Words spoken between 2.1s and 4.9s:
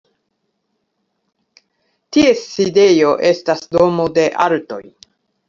Ties sidejo estas Domo de artoj.